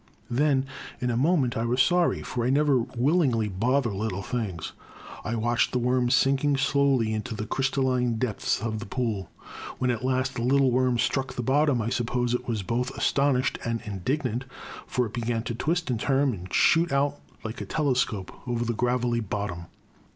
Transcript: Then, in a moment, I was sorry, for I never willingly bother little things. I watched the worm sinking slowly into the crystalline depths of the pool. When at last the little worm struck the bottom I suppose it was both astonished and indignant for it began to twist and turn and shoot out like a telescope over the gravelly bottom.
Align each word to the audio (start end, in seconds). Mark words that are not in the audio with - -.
Then, 0.31 0.65
in 0.99 1.11
a 1.11 1.15
moment, 1.15 1.55
I 1.55 1.63
was 1.63 1.79
sorry, 1.79 2.23
for 2.23 2.43
I 2.43 2.49
never 2.49 2.79
willingly 2.79 3.47
bother 3.47 3.91
little 3.93 4.23
things. 4.23 4.73
I 5.23 5.35
watched 5.35 5.73
the 5.73 5.77
worm 5.77 6.09
sinking 6.09 6.57
slowly 6.57 7.13
into 7.13 7.35
the 7.35 7.45
crystalline 7.45 8.15
depths 8.17 8.63
of 8.63 8.79
the 8.79 8.87
pool. 8.87 9.29
When 9.77 9.91
at 9.91 10.03
last 10.03 10.33
the 10.33 10.41
little 10.41 10.71
worm 10.71 10.97
struck 10.97 11.35
the 11.35 11.43
bottom 11.43 11.83
I 11.83 11.89
suppose 11.91 12.33
it 12.33 12.47
was 12.47 12.63
both 12.63 12.89
astonished 12.97 13.59
and 13.63 13.79
indignant 13.85 14.45
for 14.87 15.05
it 15.05 15.13
began 15.13 15.43
to 15.43 15.53
twist 15.53 15.91
and 15.91 15.99
turn 15.99 16.33
and 16.33 16.51
shoot 16.51 16.91
out 16.91 17.19
like 17.43 17.61
a 17.61 17.65
telescope 17.65 18.33
over 18.47 18.65
the 18.65 18.73
gravelly 18.73 19.19
bottom. 19.19 19.67